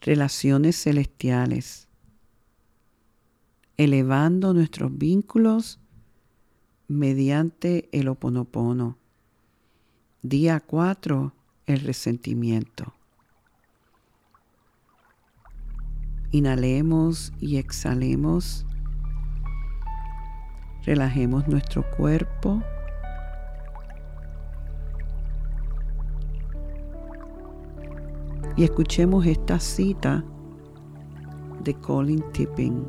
[0.00, 1.88] relaciones celestiales,
[3.76, 5.78] elevando nuestros vínculos
[6.88, 8.98] mediante el oponopono.
[10.22, 11.32] Día 4,
[11.66, 12.94] el resentimiento.
[16.32, 18.66] Inhalemos y exhalemos.
[20.84, 22.62] Relajemos nuestro cuerpo.
[28.60, 30.22] Y escuchemos esta cita
[31.64, 32.84] de Colin Tipping.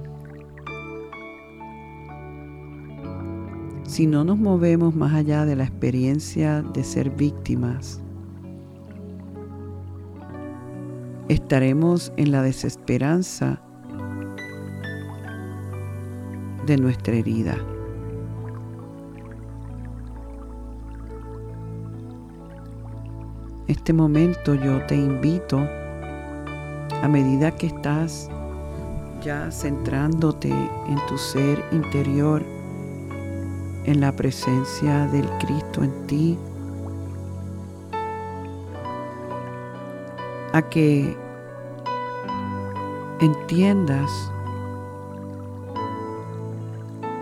[3.84, 8.02] Si no nos movemos más allá de la experiencia de ser víctimas,
[11.30, 13.62] estaremos en la desesperanza
[16.66, 17.56] de nuestra herida.
[23.72, 28.30] Este momento yo te invito, a medida que estás
[29.24, 32.44] ya centrándote en tu ser interior,
[33.86, 36.38] en la presencia del Cristo en ti,
[40.52, 41.16] a que
[43.22, 44.12] entiendas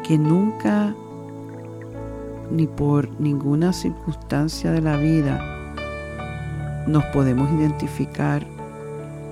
[0.04, 0.96] que nunca
[2.50, 5.59] ni por ninguna circunstancia de la vida
[6.90, 8.46] nos podemos identificar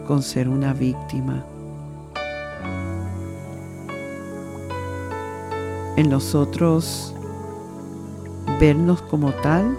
[0.08, 1.44] con ser una víctima.
[5.96, 7.14] En nosotros
[8.60, 9.76] vernos como tal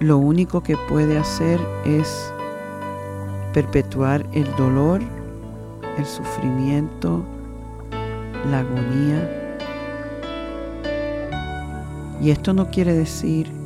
[0.00, 2.32] lo único que puede hacer es
[3.52, 5.00] perpetuar el dolor,
[5.96, 7.22] el sufrimiento,
[8.50, 9.68] la agonía.
[12.20, 13.61] Y esto no quiere decir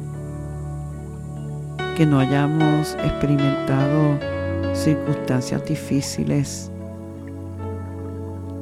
[1.97, 4.19] que no hayamos experimentado
[4.75, 6.71] circunstancias difíciles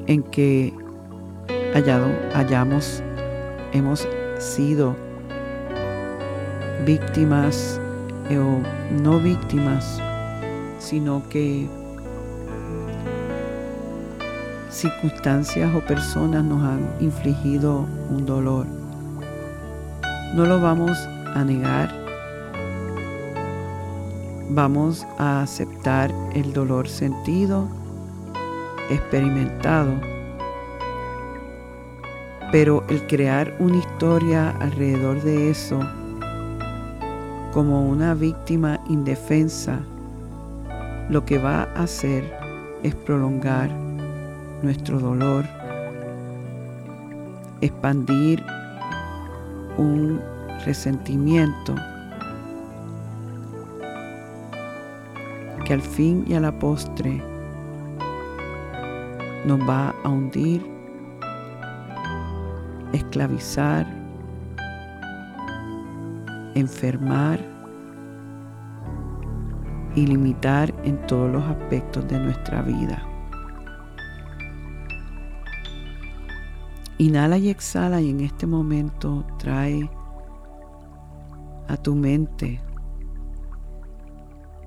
[0.07, 0.73] en que
[1.75, 3.03] hayamos,
[3.73, 4.07] hemos
[4.39, 4.95] sido
[6.87, 7.81] víctimas
[8.31, 8.61] eh, o
[9.03, 10.01] no víctimas,
[10.79, 11.67] sino que
[14.71, 18.67] circunstancias o personas nos han infligido un dolor.
[20.35, 20.97] No lo vamos
[21.35, 22.04] a negar.
[24.51, 27.67] Vamos a aceptar el dolor sentido,
[28.91, 29.95] experimentado.
[32.53, 35.81] Pero el crear una historia alrededor de eso
[37.55, 39.81] como una víctima indefensa,
[41.09, 42.31] lo que va a hacer
[42.83, 43.71] es prolongar
[44.63, 45.47] nuestro dolor,
[47.63, 48.45] expandir
[49.79, 50.21] un
[50.67, 51.75] resentimiento
[55.65, 57.23] que al fin y a la postre
[59.47, 60.65] nos va a hundir,
[62.93, 63.87] esclavizar,
[66.55, 67.41] enfermar
[69.95, 73.03] y limitar en todos los aspectos de nuestra vida.
[76.99, 79.91] Inhala y exhala y en este momento trae
[81.69, 82.61] a tu mente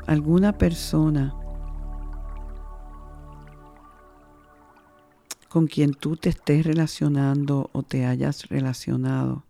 [0.07, 1.35] alguna persona
[5.50, 9.44] con quien tú te estés relacionando o te hayas relacionado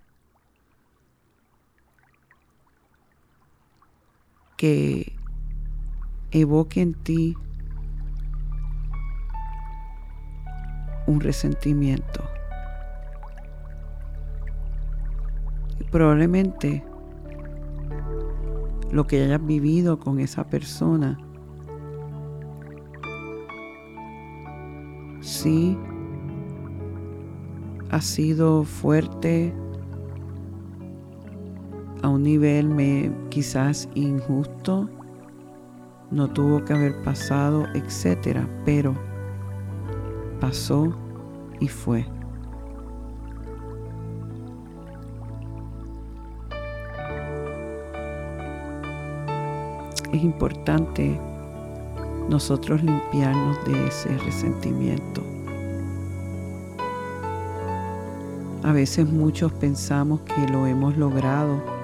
[4.58, 5.16] que
[6.32, 7.36] evoque en ti
[11.06, 12.24] un resentimiento.
[15.80, 16.84] Y probablemente
[18.92, 21.18] lo que hayas vivido con esa persona
[25.22, 25.78] sí
[27.92, 29.54] ha sido fuerte
[32.02, 34.90] a un nivel me, quizás injusto,
[36.12, 38.94] no tuvo que haber pasado, etcétera, pero
[40.40, 40.96] pasó
[41.60, 42.17] y fue.
[50.12, 51.20] Es importante
[52.30, 55.24] nosotros limpiarnos de ese resentimiento.
[58.64, 61.78] A veces muchos pensamos que lo hemos logrado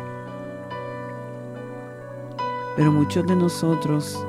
[2.76, 4.26] pero muchos de nosotros,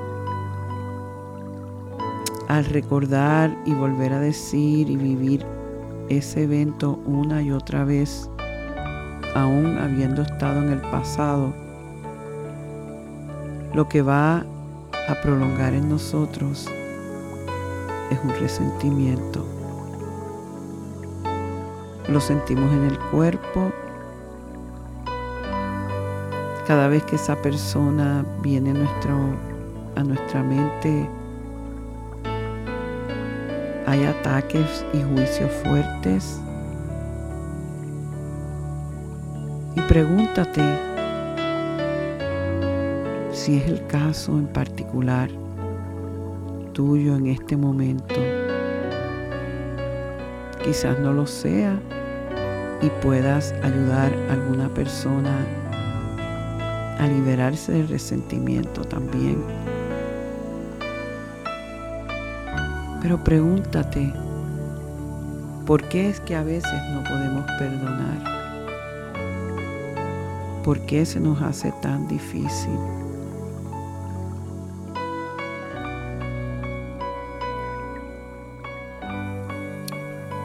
[2.49, 5.44] al recordar y volver a decir y vivir
[6.08, 8.29] ese evento una y otra vez,
[9.35, 11.55] aún habiendo estado en el pasado,
[13.75, 14.44] lo que va
[15.09, 16.69] a prolongar en nosotros
[18.11, 19.44] es un resentimiento.
[22.09, 23.73] Lo sentimos en el cuerpo.
[26.67, 29.19] Cada vez que esa persona viene a, nuestro,
[29.97, 31.11] a nuestra mente,
[33.87, 36.41] hay ataques y juicios fuertes.
[39.75, 40.94] Y pregúntate
[43.44, 45.29] si es el caso en particular
[46.73, 48.14] tuyo en este momento.
[50.64, 51.79] Quizás no lo sea
[52.81, 55.37] y puedas ayudar a alguna persona
[56.99, 59.44] a liberarse del resentimiento también.
[63.02, 64.11] Pero pregúntate,
[65.67, 68.25] ¿por qué es que a veces no podemos perdonar?
[70.64, 73.04] ¿Por qué se nos hace tan difícil?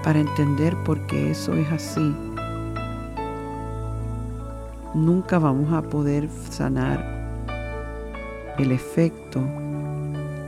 [0.09, 2.15] Para entender por qué eso es así,
[4.95, 7.06] nunca vamos a poder sanar
[8.57, 9.39] el efecto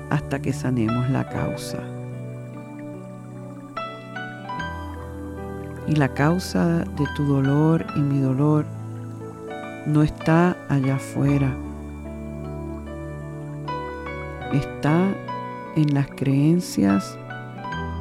[0.10, 1.78] hasta que sanemos la causa.
[5.86, 8.66] Y la causa de tu dolor y mi dolor
[9.86, 11.56] no está allá afuera.
[14.54, 15.14] Está
[15.76, 17.16] en las creencias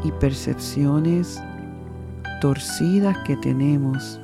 [0.02, 1.38] y percepciones
[2.40, 4.18] torcidas que tenemos,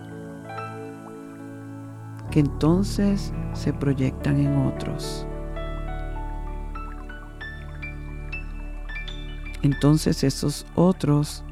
[2.31, 5.27] que entonces se proyectan en otros.
[9.63, 11.45] Entonces esos otros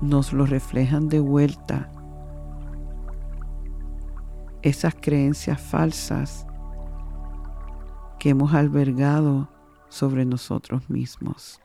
[0.00, 1.90] nos lo reflejan de vuelta.
[4.62, 6.46] Esas creencias falsas
[8.18, 9.48] que hemos albergado
[9.88, 11.60] sobre nosotros mismos.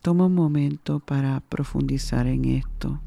[0.00, 3.00] Toma un momento para profundizar en esto.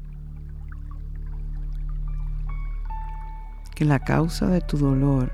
[3.74, 5.32] Que la causa de tu dolor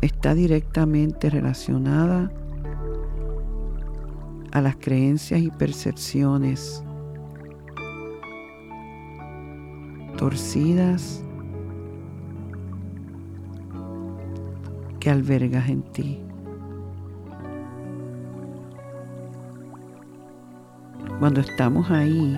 [0.00, 2.32] está directamente relacionada
[4.52, 6.82] a las creencias y percepciones
[10.16, 11.24] torcidas
[14.98, 16.29] que albergas en ti.
[21.20, 22.34] Cuando estamos ahí,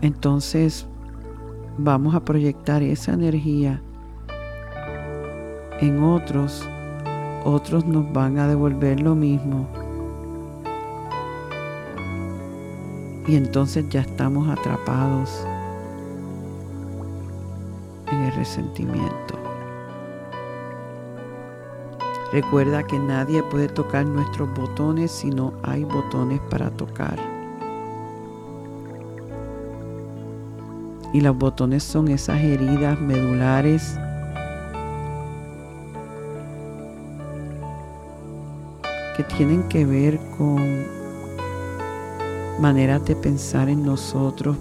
[0.00, 0.86] entonces
[1.76, 3.82] vamos a proyectar esa energía
[5.80, 6.66] en otros,
[7.44, 9.68] otros nos van a devolver lo mismo.
[13.26, 15.46] Y entonces ya estamos atrapados
[18.10, 19.43] en el resentimiento.
[22.34, 27.16] Recuerda que nadie puede tocar nuestros botones si no hay botones para tocar.
[31.12, 33.96] Y los botones son esas heridas medulares
[39.16, 40.86] que tienen que ver con
[42.58, 44.56] maneras de pensar en nosotros,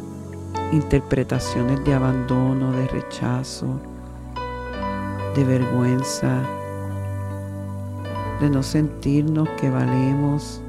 [0.72, 3.80] interpretaciones de abandono, de rechazo,
[5.36, 6.44] de vergüenza,
[8.44, 10.62] de no sentirnos que valemos,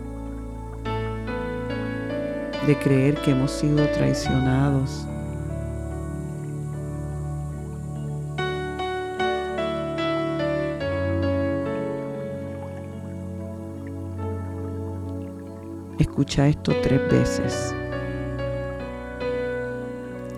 [2.69, 5.09] de creer que hemos sido traicionados.
[15.99, 17.75] Escucha esto tres veces.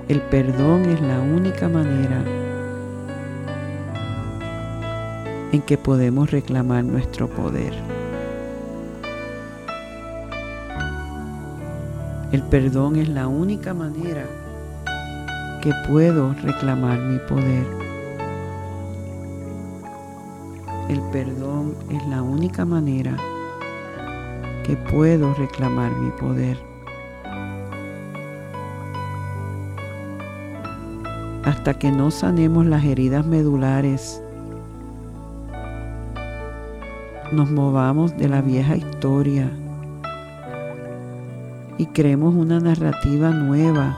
[0.09, 2.46] El perdón es la única manera
[5.53, 7.73] en que podemos reclamar nuestro poder.
[12.33, 14.25] El perdón es la única manera
[15.63, 17.67] que puedo reclamar mi poder.
[20.89, 23.17] El perdón es la única manera
[24.65, 26.59] que puedo reclamar mi poder.
[31.45, 34.21] Hasta que no sanemos las heridas medulares,
[37.37, 39.51] nos movamos de la vieja historia
[41.77, 43.95] y creemos una narrativa nueva.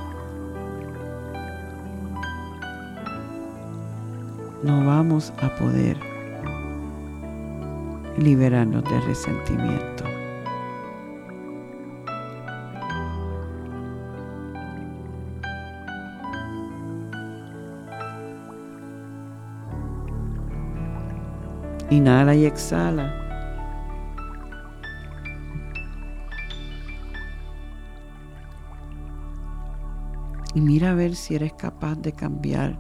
[4.65, 5.97] No vamos a poder
[8.17, 10.03] liberarnos del resentimiento.
[21.89, 23.28] Inhala y exhala.
[30.59, 32.77] Y mira a ver si eres capaz de cambiar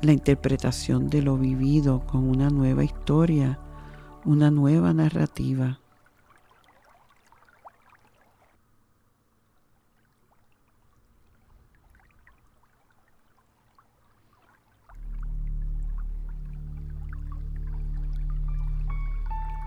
[0.00, 3.58] la interpretación de lo vivido con una nueva historia,
[4.24, 5.78] una nueva narrativa.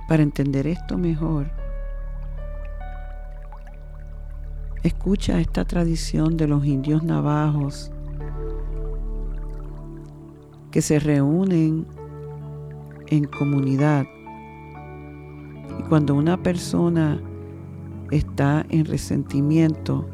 [0.07, 1.64] Para entender esto mejor,
[4.87, 7.91] escucha esta tradición de los indios navajos
[10.71, 11.85] que se reúnen
[13.07, 14.05] en comunidad.
[15.79, 17.19] Y cuando una persona
[18.11, 20.05] está en resentimiento,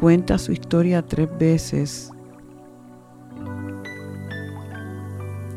[0.00, 2.12] cuenta su historia tres veces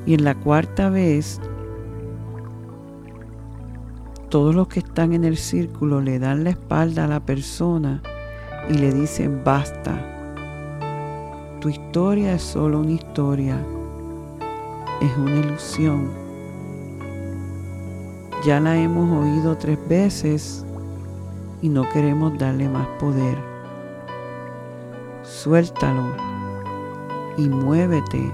[0.09, 1.39] Y en la cuarta vez,
[4.29, 8.01] todos los que están en el círculo le dan la espalda a la persona
[8.69, 9.99] y le dicen, basta,
[11.59, 13.57] tu historia es solo una historia,
[15.01, 16.11] es una ilusión.
[18.45, 20.63] Ya la hemos oído tres veces
[21.61, 23.37] y no queremos darle más poder.
[25.23, 26.13] Suéltalo
[27.37, 28.31] y muévete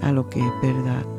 [0.00, 1.13] a lo que es verdad.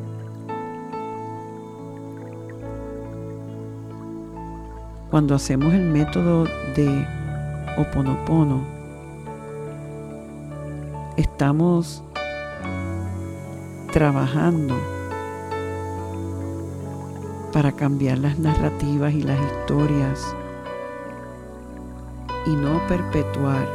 [5.10, 6.46] Cuando hacemos el método
[6.76, 7.08] de
[7.78, 8.66] Oponopono,
[11.16, 12.04] estamos
[13.94, 14.76] trabajando
[17.54, 20.36] para cambiar las narrativas y las historias
[22.48, 23.66] y no perpetuar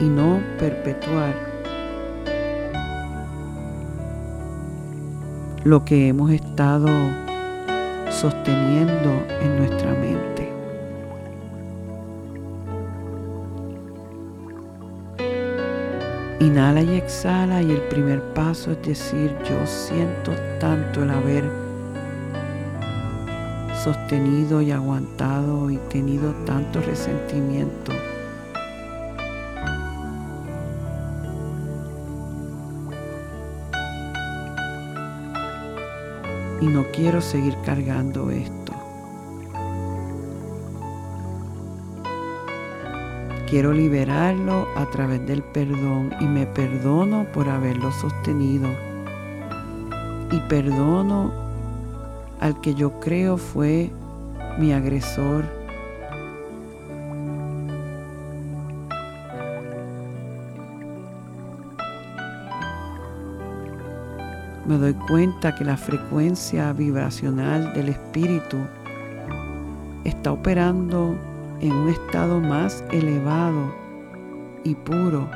[0.00, 1.51] y no perpetuar
[5.64, 6.88] lo que hemos estado
[8.10, 10.52] sosteniendo en nuestra mente.
[16.40, 21.44] Inhala y exhala y el primer paso es decir, yo siento tanto el haber
[23.84, 27.92] sostenido y aguantado y tenido tanto resentimiento
[36.62, 38.72] y no quiero seguir cargando esto.
[43.50, 48.68] Quiero liberarlo a través del perdón y me perdono por haberlo sostenido.
[50.30, 51.32] Y perdono
[52.38, 53.90] al que yo creo fue
[54.56, 55.44] mi agresor
[64.66, 68.58] me doy cuenta que la frecuencia vibracional del espíritu
[70.04, 71.16] está operando
[71.60, 73.74] en un estado más elevado
[74.64, 75.28] y puro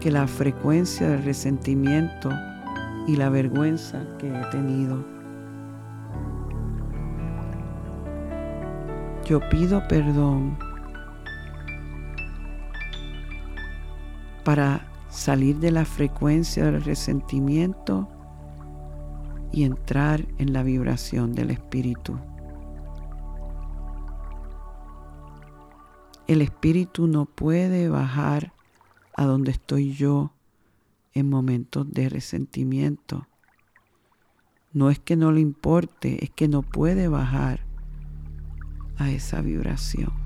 [0.00, 2.30] que la frecuencia del resentimiento
[3.06, 5.04] y la vergüenza que he tenido.
[9.24, 10.58] Yo pido perdón
[14.44, 18.08] para salir de la frecuencia del resentimiento
[19.52, 22.18] y entrar en la vibración del espíritu.
[26.28, 28.52] El espíritu no puede bajar
[29.16, 30.32] a donde estoy yo
[31.12, 33.26] en momentos de resentimiento.
[34.72, 37.66] No es que no le importe, es que no puede bajar
[38.96, 40.19] a esa vibración.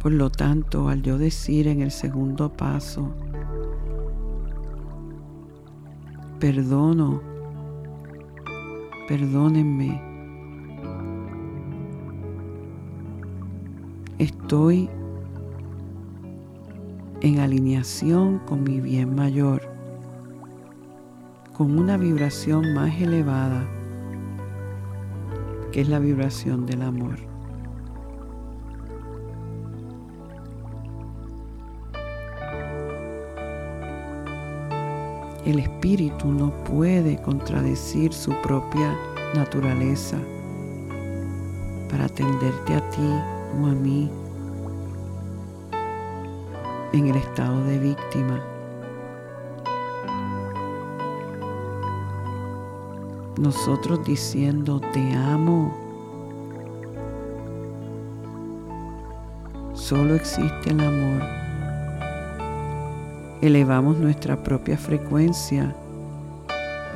[0.00, 3.12] Por lo tanto, al yo decir en el segundo paso,
[6.38, 7.20] perdono,
[9.08, 10.00] perdónenme,
[14.18, 14.88] estoy
[17.20, 19.62] en alineación con mi bien mayor,
[21.56, 23.66] con una vibración más elevada,
[25.72, 27.37] que es la vibración del amor.
[35.48, 38.94] El espíritu no puede contradecir su propia
[39.34, 40.18] naturaleza
[41.90, 43.10] para atenderte a ti
[43.60, 44.10] o a mí
[46.92, 48.44] en el estado de víctima.
[53.38, 55.72] nosotros diciendo te amo,
[59.74, 61.47] solo existe el amor.
[63.40, 65.72] Elevamos nuestra propia frecuencia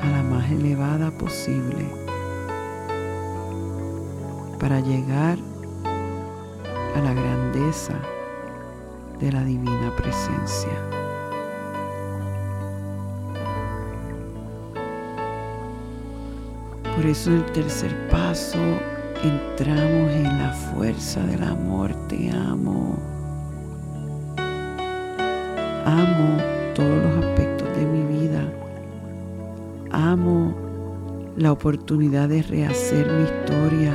[0.00, 1.86] a la más elevada posible
[4.58, 5.38] para llegar
[6.96, 7.94] a la grandeza
[9.20, 10.72] de la divina presencia.
[16.96, 18.58] Por eso en el tercer paso
[19.22, 21.94] entramos en la fuerza del amor.
[22.08, 23.11] Te amo.
[25.84, 26.38] Amo
[26.74, 28.42] todos los aspectos de mi vida.
[29.90, 30.54] Amo
[31.36, 33.92] la oportunidad de rehacer mi historia.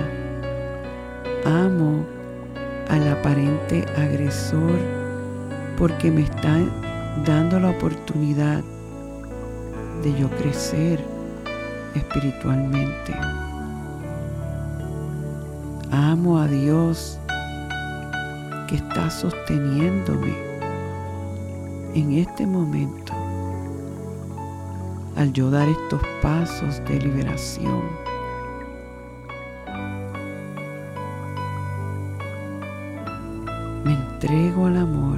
[1.45, 2.05] Amo
[2.89, 4.79] al aparente agresor
[5.77, 6.59] porque me está
[7.25, 8.61] dando la oportunidad
[10.03, 10.99] de yo crecer
[11.95, 13.13] espiritualmente.
[15.91, 17.17] Amo a Dios
[18.67, 20.46] que está sosteniéndome
[21.97, 23.11] en este momento
[25.15, 27.81] al yo dar estos pasos de liberación.
[33.83, 35.17] Me entrego al amor.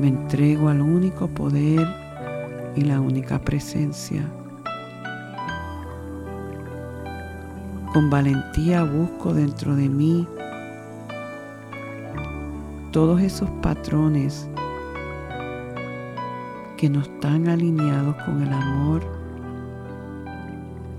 [0.00, 1.86] Me entrego al único poder
[2.74, 4.22] y la única presencia
[7.92, 10.28] Con valentía busco dentro de mí
[12.92, 14.48] todos esos patrones
[16.76, 19.02] que no están alineados con el amor,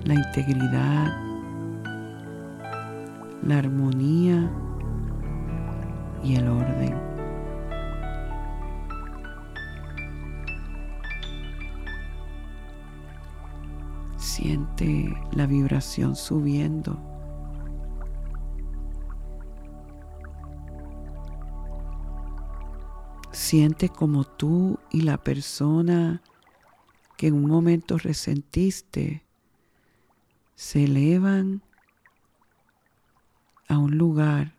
[0.03, 1.17] la integridad,
[3.43, 4.51] la armonía
[6.23, 6.95] y el orden.
[14.17, 17.08] Siente la vibración subiendo.
[23.31, 26.21] Siente como tú y la persona
[27.17, 29.23] que en un momento resentiste
[30.55, 31.61] se elevan
[33.67, 34.55] a un lugar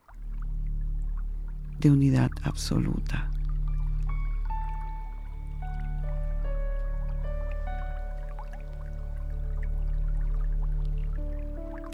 [1.78, 3.30] de unidad absoluta.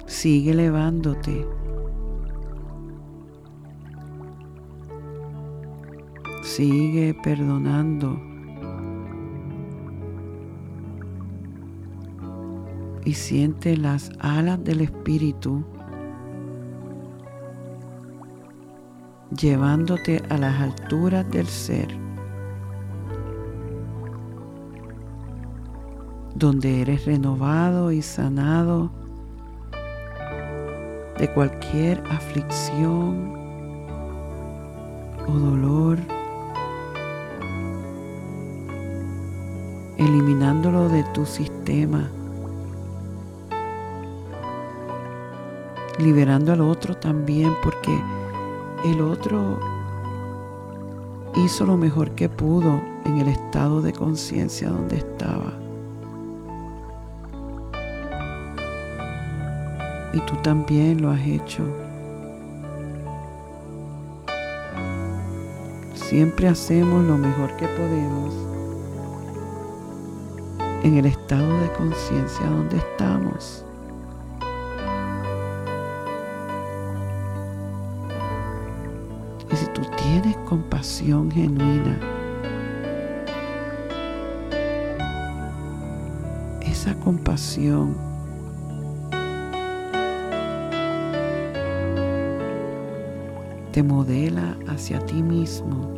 [0.06, 1.46] Sigue elevándote.
[6.56, 8.18] Sigue perdonando.
[13.04, 15.62] Y siente las alas del Espíritu
[19.38, 21.88] llevándote a las alturas del ser,
[26.34, 28.90] donde eres renovado y sanado
[31.18, 33.34] de cualquier aflicción
[35.28, 36.15] o dolor,
[39.96, 42.10] eliminándolo de tu sistema,
[45.98, 47.98] liberando al otro también, porque
[48.84, 49.58] el otro
[51.36, 55.52] hizo lo mejor que pudo en el estado de conciencia donde estaba.
[60.16, 61.62] y tú también lo has hecho.
[65.94, 68.34] Siempre hacemos lo mejor que podemos
[70.86, 73.64] en el estado de conciencia donde estamos.
[79.50, 81.98] Y si tú tienes compasión genuina,
[86.60, 87.96] esa compasión
[93.72, 95.90] te modela hacia ti mismo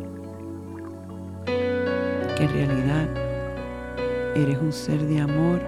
[1.45, 3.28] que en realidad
[4.35, 5.61] eres un ser de amor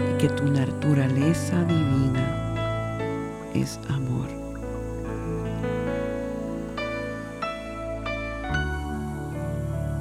[0.00, 2.54] y que tu naturaleza divina
[3.54, 4.28] es amor.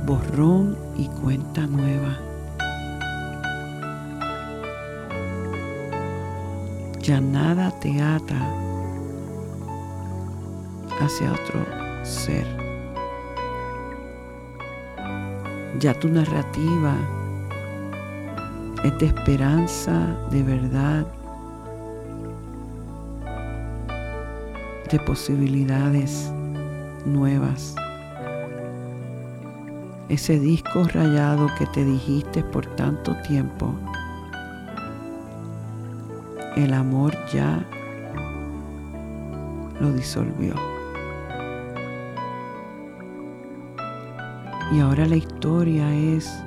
[0.05, 2.17] Borrón y cuenta nueva.
[7.01, 8.35] Ya nada te ata
[10.99, 11.65] hacia otro
[12.03, 12.66] ser.
[15.79, 16.95] Ya tu narrativa
[18.83, 21.05] es de esperanza, de verdad,
[24.91, 26.31] de posibilidades
[27.05, 27.75] nuevas.
[30.09, 33.73] ese disco rayado que te dijiste por tanto tiempo,
[36.55, 37.65] el amor ya
[39.79, 40.76] lo disolvió.
[44.71, 46.43] Y ahora la historia es,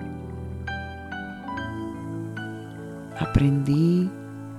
[3.19, 4.11] aprendí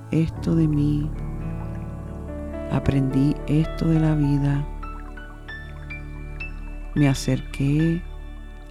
[0.09, 1.09] esto de mí,
[2.71, 4.67] aprendí esto de la vida,
[6.95, 8.01] me acerqué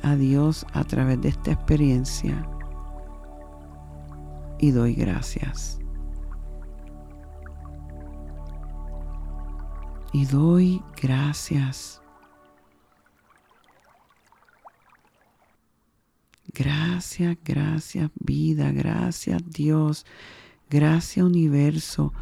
[0.02, 2.46] a Dios a través de esta experiencia
[4.58, 5.78] y doy gracias.
[10.12, 11.99] Y doy gracias.
[16.60, 20.04] Gracias, gracias vida, gracias Dios,
[20.68, 22.12] gracias universo,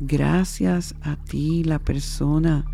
[0.00, 2.64] gracias a ti, la persona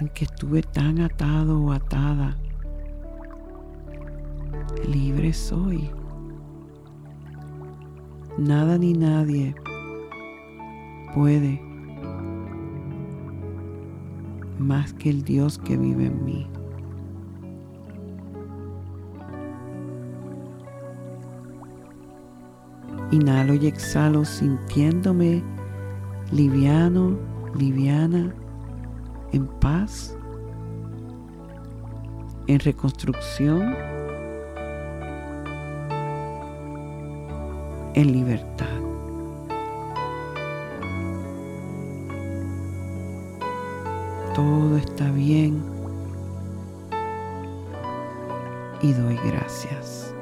[0.00, 2.36] en que estuve tan atado o atada.
[4.88, 5.88] Libre soy.
[8.36, 9.54] Nada ni nadie
[11.14, 11.75] puede
[14.58, 16.46] más que el Dios que vive en mí.
[23.10, 25.42] Inhalo y exhalo sintiéndome
[26.32, 27.16] liviano,
[27.56, 28.34] liviana
[29.32, 30.16] en paz,
[32.46, 33.74] en reconstrucción,
[37.94, 38.85] en libertad.
[44.46, 45.60] Todo está bien
[48.80, 50.14] y doy gracias.